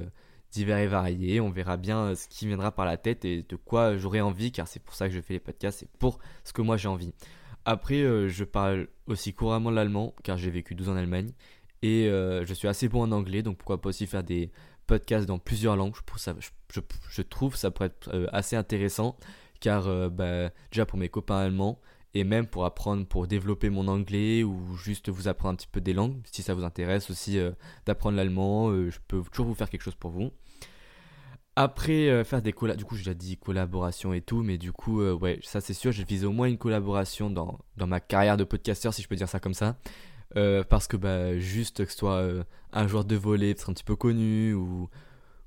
divers 0.53 0.79
et 0.79 0.87
variés. 0.87 1.41
On 1.41 1.51
verra 1.51 1.77
bien 1.77 2.15
ce 2.15 2.29
qui 2.29 2.47
viendra 2.47 2.71
par 2.71 2.87
la 2.87 2.97
tête 2.97 3.25
et 3.25 3.43
de 3.43 3.57
quoi 3.57 3.99
j'aurai 3.99 4.21
envie, 4.21 4.53
car 4.53 4.69
c'est 4.69 4.81
pour 4.81 4.95
ça 4.95 5.09
que 5.09 5.15
je 5.15 5.21
fais 5.21 5.35
les 5.35 5.41
podcasts, 5.41 5.81
c'est 5.81 5.91
pour 5.99 6.21
ce 6.45 6.53
que 6.53 6.63
moi 6.63 6.77
j'ai 6.77 6.89
envie. 6.89 7.13
Après, 7.65 8.29
je 8.29 8.45
parle 8.45 8.87
aussi 9.09 9.35
couramment 9.35 9.71
l'allemand, 9.71 10.15
car 10.23 10.39
j'ai 10.39 10.51
vécu 10.51 10.77
12 10.77 10.89
ans 10.89 10.93
en 10.93 10.97
Allemagne. 10.97 11.33
Et 11.83 12.09
euh, 12.09 12.45
je 12.45 12.55
suis 12.55 12.69
assez 12.69 12.89
bon 12.89 13.03
en 13.03 13.13
anglais, 13.13 13.43
donc 13.43 13.59
pourquoi 13.59 13.81
pas 13.81 13.91
aussi 13.91 14.07
faire 14.07 14.25
des 14.25 14.51
podcasts 14.87 15.27
dans 15.27 15.39
plusieurs 15.39 15.77
langues. 15.77 15.95
Je, 16.71 17.23
trouve 17.23 17.57
ça 17.57 17.71
pourrait 17.71 17.87
être 17.89 18.11
euh, 18.13 18.27
assez 18.33 18.57
intéressant, 18.57 19.17
car 19.61 19.87
euh, 19.87 20.09
bah, 20.09 20.51
déjà 20.73 20.87
pour 20.87 20.99
mes 20.99 21.09
copains 21.09 21.39
allemands, 21.39 21.81
et 22.15 22.25
même 22.25 22.47
pour 22.47 22.65
apprendre, 22.65 23.07
pour 23.07 23.27
développer 23.27 23.71
mon 23.71 23.87
anglais, 23.87 24.43
ou 24.43 24.77
juste 24.77 25.09
vous 25.09 25.29
apprendre 25.29 25.55
un 25.55 25.57
petit 25.57 25.69
peu 25.69 25.81
des 25.81 25.93
langues, 25.93 26.17
si 26.33 26.43
ça 26.43 26.55
vous 26.55 26.65
intéresse 26.65 27.11
aussi 27.11 27.39
d'apprendre 27.87 28.17
l'allemand, 28.17 28.73
je 28.73 28.99
peux 29.07 29.23
toujours 29.31 29.47
vous 29.47 29.55
faire 29.55 29.69
quelque 29.69 29.83
chose 29.83 29.95
pour 29.95 30.11
vous. 30.11 30.33
Après, 31.55 32.25
faire 32.25 32.41
des 32.41 32.53
collaborations, 32.53 32.79
du 32.79 32.85
coup, 32.87 32.97
j'ai 32.97 33.03
déjà 33.03 33.15
dit 33.15 33.37
collaboration 33.37 34.15
et 34.15 34.23
tout, 34.23 34.43
mais 34.43 34.57
du 34.57 34.73
coup, 34.73 35.03
ouais, 35.03 35.39
ça 35.43 35.61
c'est 35.61 35.75
sûr, 35.75 35.93
je 35.93 36.03
vise 36.03 36.25
au 36.25 36.33
moins 36.33 36.49
une 36.49 36.57
collaboration 36.57 37.29
dans, 37.29 37.59
dans 37.77 37.87
ma 37.87 38.01
carrière 38.01 38.39
de 38.39 38.45
podcasteur, 38.45 38.95
si 38.95 39.03
je 39.03 39.09
peux 39.09 39.17
dire 39.17 39.29
ça 39.29 39.39
comme 39.39 39.55
ça. 39.55 39.77
Euh, 40.37 40.63
parce 40.63 40.87
que 40.87 40.97
bah, 40.97 41.39
juste 41.39 41.85
que 41.85 41.91
ce 41.91 41.97
soit 41.99 42.17
euh, 42.17 42.45
un 42.73 42.87
joueur 42.87 43.05
de 43.07 43.17
volley 43.17 43.55
peut-être 43.55 43.71
un 43.71 43.73
petit 43.73 43.85
peu 43.85 43.97
connu 43.97 44.53
ou, 44.53 44.91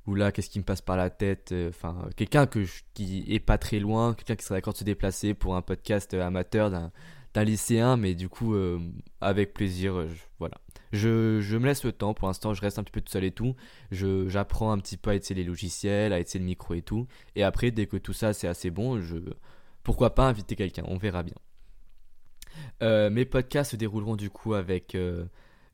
ou 0.07 0.15
là 0.15 0.31
qu'est-ce 0.31 0.49
qui 0.49 0.57
me 0.57 0.63
passe 0.63 0.81
par 0.81 0.97
la 0.97 1.11
tête 1.11 1.51
euh, 1.51 1.69
enfin 1.69 2.09
quelqu'un 2.15 2.47
que 2.47 2.65
qui 2.95 3.23
est 3.29 3.39
pas 3.39 3.59
très 3.59 3.79
loin 3.79 4.15
quelqu'un 4.15 4.35
qui 4.35 4.43
serait 4.43 4.55
d'accord 4.55 4.73
de 4.73 4.79
se 4.79 4.83
déplacer 4.83 5.35
pour 5.35 5.55
un 5.55 5.61
podcast 5.61 6.15
amateur 6.15 6.71
d'un 6.71 7.43
lycéen 7.43 7.95
mais 7.95 8.15
du 8.15 8.27
coup 8.27 8.55
avec 9.21 9.53
plaisir 9.53 10.05
voilà. 10.39 10.57
Je, 10.91 11.39
je, 11.39 11.57
me 11.57 11.67
laisse 11.67 11.85
le 11.85 11.93
temps. 11.93 12.13
Pour 12.13 12.27
l'instant 12.27 12.53
je 12.53 12.61
reste 12.61 12.77
un 12.79 12.83
petit 12.83 12.91
peu 12.91 13.00
tout 13.00 13.11
seul 13.11 13.23
et 13.23 13.31
tout. 13.31 13.55
J'apprends 13.91 14.71
un 14.71 14.79
petit 14.79 14.97
peu 14.97 15.11
à 15.11 15.15
utiliser 15.15 15.43
les 15.43 15.47
logiciels 15.47 16.11
à 16.11 16.19
utiliser 16.19 16.39
le 16.39 16.45
micro 16.45 16.73
et 16.73 16.81
tout. 16.81 17.07
Et 17.35 17.43
après 17.43 17.71
dès 17.71 17.85
que 17.85 17.97
tout 17.97 18.13
ça 18.13 18.33
c'est 18.33 18.47
assez 18.47 18.71
bon 18.71 19.00
je 19.00 19.17
pourquoi 19.83 20.15
pas 20.15 20.27
inviter 20.27 20.55
quelqu'un? 20.55 20.83
On 20.88 20.97
verra 20.97 21.23
bien 21.23 21.35
euh, 22.81 23.09
mes 23.09 23.25
podcasts 23.25 23.71
se 23.71 23.75
dérouleront 23.75 24.15
du 24.15 24.29
coup 24.29 24.53
avec. 24.53 24.95
Euh, 24.95 25.25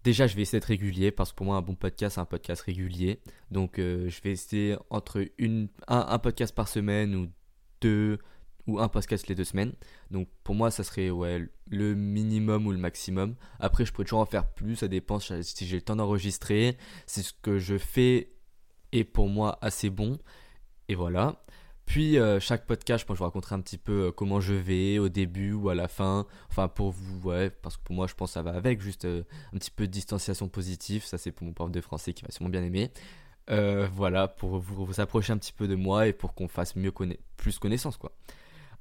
déjà, 0.03 0.27
je 0.27 0.35
vais 0.35 0.41
essayer 0.41 0.59
d'être 0.59 0.65
régulier 0.65 1.11
parce 1.11 1.31
que 1.31 1.35
pour 1.35 1.45
moi, 1.45 1.55
un 1.55 1.61
bon 1.61 1.75
podcast, 1.75 2.15
c'est 2.15 2.21
un 2.21 2.25
podcast 2.25 2.61
régulier. 2.61 3.19
Donc, 3.51 3.79
euh, 3.79 4.09
je 4.09 4.21
vais 4.21 4.31
essayer 4.31 4.77
entre 4.89 5.25
une, 5.37 5.69
un, 5.87 6.19
podcast 6.19 6.53
par 6.53 6.67
semaine 6.67 7.15
ou 7.15 7.27
deux 7.81 8.19
ou 8.65 8.79
un 8.79 8.89
podcast 8.89 9.27
les 9.27 9.35
deux 9.35 9.45
semaines. 9.45 9.73
Donc, 10.11 10.27
pour 10.43 10.55
moi, 10.55 10.71
ça 10.71 10.83
serait 10.83 11.09
ouais, 11.09 11.47
le 11.69 11.95
minimum 11.95 12.67
ou 12.67 12.71
le 12.71 12.77
maximum. 12.77 13.35
Après, 13.59 13.85
je 13.85 13.93
pourrais 13.93 14.05
toujours 14.05 14.19
en 14.19 14.25
faire 14.25 14.51
plus. 14.51 14.75
Ça 14.75 14.87
dépend 14.87 15.19
si 15.19 15.65
j'ai 15.65 15.75
le 15.75 15.81
temps 15.81 15.95
d'enregistrer. 15.95 16.77
C'est 17.05 17.23
ce 17.23 17.33
que 17.41 17.59
je 17.59 17.77
fais 17.77 18.33
est 18.91 19.03
pour 19.03 19.29
moi 19.29 19.57
assez 19.61 19.89
bon. 19.89 20.17
Et 20.89 20.95
voilà. 20.95 21.43
Puis 21.87 22.19
euh, 22.19 22.41
chaque 22.41 22.67
podcast, 22.67 23.07
que 23.07 23.13
je 23.13 23.17
vous 23.17 23.23
raconterai 23.23 23.55
un 23.55 23.61
petit 23.61 23.77
peu 23.77 24.07
euh, 24.07 24.11
comment 24.11 24.41
je 24.41 24.53
vais 24.53 24.99
au 24.99 25.07
début 25.07 25.53
ou 25.53 25.69
à 25.69 25.73
la 25.73 25.87
fin. 25.87 26.27
Enfin 26.49 26.67
pour 26.67 26.91
vous, 26.91 27.29
ouais, 27.29 27.49
parce 27.49 27.77
que 27.77 27.83
pour 27.83 27.95
moi 27.95 28.07
je 28.07 28.13
pense 28.13 28.31
que 28.31 28.33
ça 28.33 28.41
va 28.41 28.51
avec, 28.51 28.81
juste 28.81 29.05
euh, 29.05 29.23
un 29.53 29.57
petit 29.57 29.71
peu 29.71 29.87
de 29.87 29.91
distanciation 29.91 30.49
positive. 30.49 31.05
Ça 31.05 31.17
c'est 31.17 31.31
pour 31.31 31.47
mon 31.47 31.53
prof 31.53 31.71
de 31.71 31.79
français 31.79 32.13
qui 32.13 32.23
va 32.23 32.29
sûrement 32.29 32.49
bien 32.49 32.61
aimer. 32.61 32.91
voilà, 33.47 34.27
pour 34.27 34.59
vous, 34.59 34.85
vous 34.85 34.99
approcher 34.99 35.31
un 35.31 35.37
petit 35.37 35.53
peu 35.53 35.67
de 35.69 35.75
moi 35.75 36.07
et 36.07 36.13
pour 36.13 36.33
qu'on 36.35 36.49
fasse 36.49 36.75
mieux 36.75 36.91
plus 37.37 37.57
connaissance 37.57 37.95
quoi. 37.95 38.11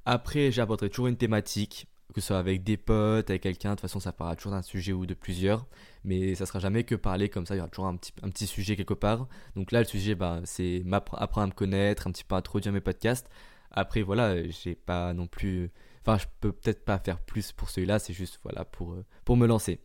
Après 0.05 0.51
j'aborderai 0.51 0.89
toujours 0.89 1.07
une 1.07 1.17
thématique 1.17 1.87
que 2.17 2.21
ce 2.21 2.27
soit 2.29 2.39
avec 2.39 2.63
des 2.63 2.77
potes, 2.77 3.29
avec 3.29 3.43
quelqu'un, 3.43 3.69
de 3.69 3.75
toute 3.75 3.81
façon 3.81 3.99
ça 3.99 4.11
parlera 4.11 4.35
toujours 4.35 4.51
d'un 4.51 4.63
sujet 4.63 4.91
ou 4.91 5.05
de 5.05 5.13
plusieurs, 5.13 5.67
mais 6.03 6.33
ça 6.33 6.47
sera 6.47 6.57
jamais 6.57 6.83
que 6.83 6.95
parler 6.95 7.29
comme 7.29 7.45
ça, 7.45 7.53
il 7.53 7.59
y 7.59 7.61
aura 7.61 7.69
toujours 7.69 7.85
un 7.85 7.95
petit, 7.95 8.47
sujet 8.47 8.75
quelque 8.75 8.95
part. 8.95 9.27
Donc 9.55 9.71
là 9.71 9.79
le 9.79 9.85
sujet 9.85 10.15
ben, 10.15 10.41
c'est 10.43 10.83
apprendre 10.91 11.43
à 11.43 11.47
me 11.47 11.51
connaître, 11.51 12.07
un 12.07 12.11
petit 12.11 12.23
peu 12.23 12.33
introduire 12.33 12.73
mes 12.73 12.81
podcasts. 12.81 13.29
Après 13.69 14.01
voilà, 14.01 14.47
j'ai 14.49 14.73
pas 14.73 15.13
non 15.13 15.27
plus... 15.27 15.69
Enfin 16.03 16.17
je 16.17 16.25
peux 16.41 16.51
peut-être 16.51 16.83
pas 16.83 16.97
faire 16.97 17.19
plus 17.19 17.51
pour 17.51 17.69
celui-là, 17.69 17.99
c'est 17.99 18.13
juste 18.13 18.39
voilà 18.41 18.65
pour, 18.65 18.93
euh, 18.93 19.35
me 19.35 19.45
lancer 19.45 19.79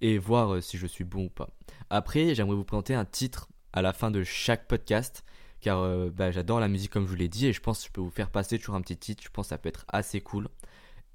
et 0.00 0.18
voir 0.18 0.54
euh, 0.54 0.60
si 0.60 0.78
je 0.78 0.88
suis 0.88 1.04
bon 1.04 1.26
ou 1.26 1.30
pas. 1.30 1.50
Après 1.88 2.34
j'aimerais 2.34 2.56
vous 2.56 2.64
présenter 2.64 2.96
un 2.96 3.04
titre 3.04 3.48
à 3.72 3.80
la 3.80 3.92
fin 3.92 4.10
de 4.10 4.24
chaque 4.24 4.66
podcast 4.66 5.24
car 5.60 5.78
euh, 5.82 6.10
bah, 6.10 6.32
j'adore 6.32 6.58
la 6.58 6.66
musique 6.66 6.90
comme 6.90 7.04
je 7.04 7.10
vous 7.10 7.16
l'ai 7.16 7.28
dit 7.28 7.46
et 7.46 7.52
je 7.52 7.60
pense 7.60 7.78
que 7.78 7.86
je 7.86 7.92
peux 7.92 8.00
vous 8.00 8.10
faire 8.10 8.30
passer 8.30 8.58
toujours 8.58 8.74
un 8.74 8.80
petit 8.80 8.96
titre, 8.96 9.22
je 9.22 9.28
pense 9.28 9.46
que 9.46 9.50
ça 9.50 9.58
peut 9.58 9.68
être 9.68 9.84
assez 9.86 10.20
cool. 10.20 10.48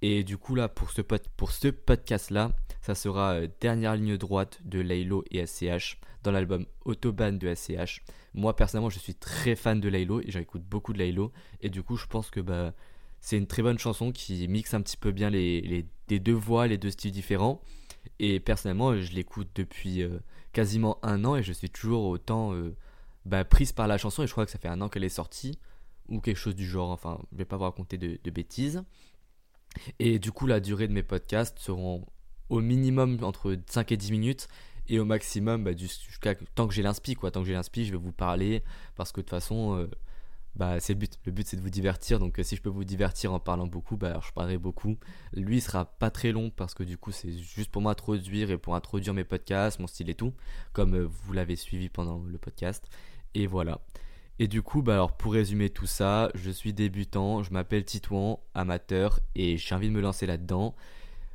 Et 0.02 0.24
du 0.24 0.38
coup, 0.38 0.56
là, 0.56 0.68
pour 0.68 0.92
ce, 0.92 1.02
pour 1.02 1.52
ce 1.52 1.68
podcast-là, 1.68 2.52
ça 2.82 2.96
sera 2.96 3.34
euh, 3.34 3.48
dernière 3.60 3.96
ligne 3.96 4.18
droite 4.18 4.60
de 4.66 4.80
Laylo 4.80 5.24
et 5.30 5.46
SCH 5.46 6.00
dans 6.24 6.32
l'album 6.32 6.66
Autobahn 6.86 7.38
de 7.38 7.54
SCH. 7.54 8.02
Moi, 8.34 8.56
personnellement, 8.56 8.90
je 8.90 9.00
suis 9.00 9.14
très 9.14 9.56
fan 9.56 9.80
de 9.80 9.90
Laylo 9.90 10.22
et 10.22 10.32
j'écoute 10.32 10.64
beaucoup 10.64 10.94
de 10.94 10.98
Laylo. 10.98 11.32
Et 11.62 11.70
du 11.70 11.84
coup, 11.84 11.98
je 11.98 12.08
pense 12.08 12.32
que 12.32 12.40
bah, 12.40 12.74
c'est 13.20 13.38
une 13.38 13.48
très 13.48 13.62
bonne 13.62 13.78
chanson 13.78 14.12
qui 14.12 14.48
mixe 14.48 14.74
un 14.74 14.82
petit 14.82 14.98
peu 14.98 15.12
bien 15.12 15.30
les, 15.30 15.86
deux 16.10 16.34
voix, 16.34 16.66
les 16.68 16.78
deux 16.78 16.92
styles 16.92 17.12
différents. 17.12 17.62
Et 18.18 18.40
personnellement, 18.40 19.00
je 19.00 19.14
l'écoute 19.14 19.50
depuis 19.54 20.02
euh, 20.02 20.20
quasiment 20.54 20.98
un 21.04 21.24
an 21.26 21.36
et 21.36 21.44
je 21.44 21.54
suis 21.54 21.70
toujours 21.70 22.06
autant 22.06 22.54
euh, 22.54 22.76
bah, 23.26 23.46
prise 23.46 23.72
par 23.72 23.88
la 23.88 24.00
chanson. 24.00 24.24
Et 24.24 24.28
je 24.28 24.32
crois 24.32 24.46
que 24.46 24.52
ça 24.52 24.58
fait 24.58 24.68
un 24.68 24.82
an 24.82 24.90
qu'elle 24.90 25.04
est 25.04 25.10
sortie 25.10 25.60
ou 26.10 26.20
quelque 26.20 26.38
chose 26.38 26.56
du 26.56 26.68
genre. 26.68 26.90
Enfin, 26.90 27.20
je 27.32 27.38
vais 27.38 27.46
pas 27.46 27.58
vous 27.58 27.64
raconter 27.64 28.00
de 28.00 28.32
bêtises. 28.32 28.84
Et 30.00 30.20
du 30.20 30.32
coup, 30.32 30.48
la 30.48 30.60
durée 30.60 30.88
de 30.88 30.94
mes 30.94 31.04
podcasts 31.04 31.60
seront 31.60 32.06
au 32.50 32.60
minimum 32.60 33.18
entre 33.24 33.58
5 33.68 33.92
et 33.92 33.98
10 33.98 34.12
minutes. 34.12 34.48
Et 34.88 35.00
au 35.00 35.06
maximum 35.06 35.64
bah, 35.64 35.72
jusqu'à 35.76 36.36
tant 36.56 36.68
que 36.68 36.74
j'ai 36.74 36.82
l'inspi 36.82 37.16
quoi. 37.16 37.32
Tant 37.32 37.42
que 37.42 37.48
j'ai 37.48 37.54
l'inspi 37.54 37.86
je 37.86 37.92
vais 37.92 37.98
vous 37.98 38.12
parler. 38.12 38.64
Parce 38.96 39.12
que 39.12 39.22
de 39.22 39.26
toute 39.26 39.30
façon 39.30 39.78
euh, 39.78 39.88
bah 40.56 40.80
c'est 40.82 40.94
le 40.94 41.00
but. 41.00 41.18
Le 41.26 41.32
but 41.32 41.48
c'est 41.48 41.56
de 41.56 41.62
vous 41.62 41.70
divertir. 41.70 42.20
Donc 42.20 42.40
euh, 42.40 42.44
si 42.44 42.58
je 42.58 42.62
peux 42.62 42.70
vous 42.70 42.84
divertir 42.84 43.32
en 43.32 43.40
parlant 43.40 43.68
beaucoup 43.68 43.96
bah 43.96 44.20
je 44.26 44.32
parlerai 44.34 44.58
beaucoup. 44.58 44.98
Lui 45.34 45.58
il 45.58 45.62
sera 45.62 45.86
pas 45.86 46.10
très 46.12 46.34
long 46.34 46.50
parce 46.50 46.74
que 46.74 46.84
du 46.84 46.98
coup 46.98 47.12
c'est 47.12 47.32
juste 47.32 47.72
pour 47.72 47.82
m'introduire 47.82 48.52
et 48.52 48.58
pour 48.58 48.76
introduire 48.76 49.14
mes 49.14 49.24
podcasts 49.24 49.80
mon 49.80 49.88
style 49.88 50.10
et 50.10 50.16
tout 50.16 50.34
comme 50.74 50.96
euh, 50.96 51.08
vous 51.08 51.32
l'avez 51.32 51.56
suivi 51.56 51.88
pendant 51.88 52.20
le 52.20 52.38
podcast. 52.38 52.90
Et 53.34 53.48
voilà 53.48 53.80
et 54.42 54.48
du 54.48 54.64
coup, 54.64 54.82
bah 54.82 54.94
alors 54.94 55.12
pour 55.12 55.34
résumer 55.34 55.70
tout 55.70 55.86
ça, 55.86 56.32
je 56.34 56.50
suis 56.50 56.74
débutant, 56.74 57.44
je 57.44 57.54
m'appelle 57.54 57.86
Titouan, 57.86 58.40
amateur, 58.56 59.20
et 59.36 59.56
j'ai 59.56 59.76
envie 59.76 59.88
de 59.88 59.94
me 59.94 60.02
lancer 60.02 60.26
là-dedans. 60.26 60.74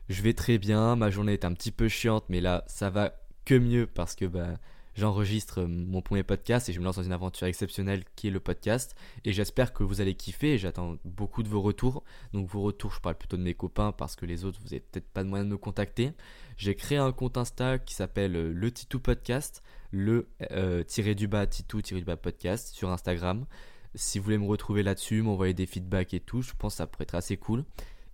Je 0.08 0.22
vais 0.22 0.32
très 0.32 0.58
bien, 0.58 0.96
ma 0.96 1.08
journée 1.08 1.34
est 1.34 1.44
un 1.44 1.52
petit 1.52 1.70
peu 1.70 1.86
chiante, 1.86 2.24
mais 2.28 2.40
là, 2.40 2.64
ça 2.66 2.90
va 2.90 3.12
que 3.44 3.54
mieux 3.54 3.86
parce 3.86 4.16
que 4.16 4.24
bah, 4.24 4.58
j'enregistre 4.96 5.62
mon 5.62 6.02
premier 6.02 6.24
podcast 6.24 6.68
et 6.68 6.72
je 6.72 6.80
me 6.80 6.84
lance 6.84 6.96
dans 6.96 7.04
une 7.04 7.12
aventure 7.12 7.46
exceptionnelle 7.46 8.02
qui 8.16 8.26
est 8.26 8.32
le 8.32 8.40
podcast. 8.40 8.96
Et 9.24 9.32
j'espère 9.32 9.72
que 9.72 9.84
vous 9.84 10.00
allez 10.00 10.16
kiffer 10.16 10.54
et 10.54 10.58
j'attends 10.58 10.96
beaucoup 11.04 11.44
de 11.44 11.48
vos 11.48 11.62
retours. 11.62 12.02
Donc 12.32 12.48
vos 12.48 12.62
retours, 12.62 12.92
je 12.92 13.00
parle 13.00 13.14
plutôt 13.14 13.36
de 13.36 13.42
mes 13.42 13.54
copains 13.54 13.92
parce 13.92 14.16
que 14.16 14.26
les 14.26 14.44
autres, 14.44 14.58
vous 14.58 14.70
n'avez 14.70 14.80
peut-être 14.80 15.08
pas 15.10 15.22
de 15.22 15.28
moyen 15.28 15.44
de 15.44 15.50
me 15.50 15.58
contacter. 15.58 16.10
J'ai 16.56 16.74
créé 16.74 16.98
un 16.98 17.12
compte 17.12 17.36
Insta 17.36 17.78
qui 17.78 17.94
s'appelle 17.94 18.34
euh, 18.34 18.52
le 18.52 18.70
Titou 18.72 18.98
Podcast, 18.98 19.62
le 19.90 20.28
euh, 20.52 20.82
tiré 20.82 21.14
du 21.14 21.28
bas 21.28 21.46
Titou 21.46 21.82
tiré 21.82 22.00
du 22.00 22.06
bas 22.06 22.16
podcast 22.16 22.74
sur 22.74 22.90
Instagram. 22.90 23.46
Si 23.94 24.18
vous 24.18 24.24
voulez 24.24 24.38
me 24.38 24.46
retrouver 24.46 24.82
là-dessus, 24.82 25.22
m'envoyer 25.22 25.54
des 25.54 25.66
feedbacks 25.66 26.14
et 26.14 26.20
tout, 26.20 26.42
je 26.42 26.52
pense 26.58 26.74
que 26.74 26.78
ça 26.78 26.86
pourrait 26.86 27.04
être 27.04 27.14
assez 27.14 27.36
cool. 27.36 27.64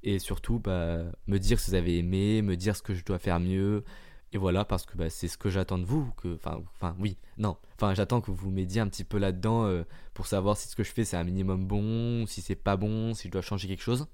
Et 0.05 0.19
surtout, 0.19 0.59
bah, 0.59 1.05
me 1.27 1.39
dire 1.39 1.59
si 1.61 1.71
vous 1.71 1.77
avez 1.77 1.99
aimé, 1.99 2.43
me 2.43 2.57
dire 2.57 2.77
ce 2.77 2.83
que 2.83 2.95
je 2.95 3.05
dois 3.05 3.19
faire 3.19 3.41
mieux, 3.41 3.85
et 4.33 4.39
voilà, 4.39 4.65
parce 4.65 4.87
que 4.87 4.97
bah, 4.97 5.11
c'est 5.11 5.29
ce 5.29 5.37
que 5.37 5.51
j'attends 5.51 5.79
de 5.79 5.85
vous. 5.85 6.11
Que, 6.17 6.37
enfin, 6.37 6.97
oui, 6.99 7.19
non. 7.37 7.57
Enfin, 7.77 7.95
j'attends 7.95 8.21
que 8.21 8.31
vous 8.31 8.51
m'aidiez 8.51 8.81
un 8.81 8.89
petit 8.89 9.05
peu 9.05 9.19
là-dedans 9.19 9.65
euh, 9.67 9.85
pour 10.15 10.27
savoir 10.27 10.57
si 10.57 10.69
ce 10.69 10.77
que 10.77 10.83
je 10.85 10.91
fais 10.91 11.05
c'est 11.05 11.17
un 11.17 11.25
minimum 11.25 11.67
bon, 11.67 12.27
si 12.27 12.41
c'est 12.41 12.57
pas 12.57 12.77
bon, 12.77 13.15
si 13.15 13.29
je 13.29 13.33
dois 13.33 13.43
changer 13.43 13.69
quelque 13.69 13.83
chose. 13.83 14.07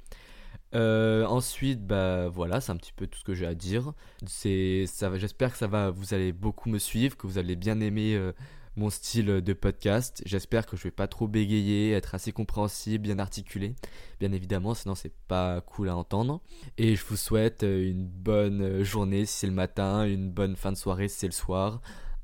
Euh, 0.75 1.25
ensuite, 1.25 1.87
bah 1.87 2.28
voilà, 2.28 2.60
c'est 2.60 2.72
un 2.72 2.76
petit 2.76 2.92
peu 2.92 3.06
tout 3.06 3.18
ce 3.18 3.25
que 3.25 3.34
j'ai 3.34 3.46
à 3.46 3.54
dire. 3.54 3.92
C'est, 4.26 4.84
ça, 4.87 5.16
j'espère 5.18 5.52
que 5.52 5.58
ça 5.58 5.66
va, 5.66 5.90
vous 5.90 6.14
allez 6.14 6.32
beaucoup 6.32 6.68
me 6.68 6.78
suivre, 6.78 7.16
que 7.16 7.26
vous 7.26 7.38
allez 7.38 7.56
bien 7.56 7.80
aimer 7.80 8.14
euh, 8.14 8.32
mon 8.76 8.90
style 8.90 9.26
de 9.26 9.52
podcast. 9.52 10.22
J'espère 10.25 10.66
que 10.66 10.76
je 10.76 10.84
vais 10.84 10.90
pas 10.90 11.08
trop 11.08 11.26
bégayer, 11.26 11.92
être 11.92 12.14
assez 12.14 12.32
compréhensible, 12.32 13.04
bien 13.04 13.18
articulé. 13.18 13.75
Bien 14.20 14.32
évidemment, 14.32 14.75
sinon 14.75 14.94
c'est 14.94 15.12
pas 15.26 15.60
cool 15.62 15.88
à 15.88 15.96
entendre. 15.96 16.40
Et 16.78 16.96
je 16.96 17.04
vous 17.04 17.16
souhaite 17.16 17.64
euh, 17.64 17.90
une 17.90 18.06
bonne 18.06 18.82
journée 18.84 19.26
si 19.26 19.38
c'est 19.38 19.46
le 19.46 19.52
matin, 19.52 20.04
une 20.04 20.30
bonne 20.30 20.56
fin 20.56 20.72
de 20.72 20.76
soirée 20.76 21.08
si 21.08 21.18
c'est 21.18 21.26
le 21.26 21.32
soir, 21.32 21.80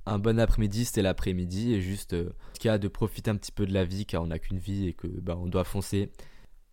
un 0.07 0.19
bon 0.19 0.39
après-midi 0.39 0.85
si 0.85 0.93
c'est 0.93 1.03
l'après-midi 1.03 1.75
et 1.75 1.81
juste 1.81 2.13
euh, 2.13 2.31
cas 2.61 2.79
de 2.79 2.89
profiter 2.89 3.31
un 3.31 3.37
petit 3.37 3.53
peu 3.53 3.67
de 3.67 3.73
la 3.73 3.85
vie 3.85 4.07
car 4.07 4.23
on 4.23 4.29
n'a 4.29 4.39
qu'une 4.39 4.59
vie 4.59 4.89
et 4.89 4.93
que 4.93 5.07
bah, 5.07 5.37
on 5.39 5.47
doit 5.47 5.65
foncer. 5.65 6.11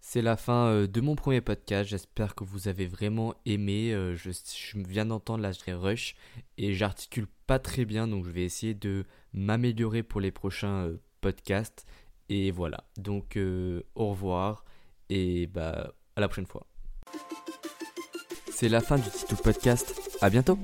C'est 0.03 0.21
la 0.21 0.35
fin 0.35 0.65
euh, 0.67 0.87
de 0.87 0.99
mon 0.99 1.15
premier 1.15 1.41
podcast. 1.41 1.89
J'espère 1.89 2.35
que 2.35 2.43
vous 2.43 2.67
avez 2.67 2.87
vraiment 2.87 3.35
aimé. 3.45 3.91
Je, 4.15 4.31
je 4.31 4.77
viens 4.79 5.05
d'entendre 5.05 5.43
la 5.43 5.77
rush 5.77 6.15
et 6.57 6.73
j'articule 6.73 7.27
pas 7.47 7.59
très 7.59 7.85
bien, 7.85 8.07
donc 8.07 8.25
je 8.25 8.31
vais 8.31 8.43
essayer 8.43 8.73
de 8.73 9.05
m'améliorer 9.33 10.03
pour 10.03 10.19
les 10.21 10.31
prochains 10.31 10.85
euh, 10.85 11.01
podcasts. 11.21 11.85
Et 12.29 12.51
voilà. 12.51 12.83
Donc 12.97 13.37
euh, 13.37 13.83
au 13.95 14.09
revoir 14.09 14.65
et 15.09 15.47
bah 15.47 15.93
à 16.15 16.21
la 16.21 16.27
prochaine 16.27 16.45
fois. 16.45 16.65
C'est 18.51 18.69
la 18.69 18.81
fin 18.81 18.97
du 18.97 19.09
titre 19.09 19.41
podcast. 19.41 19.93
À 20.21 20.29
bientôt. 20.29 20.57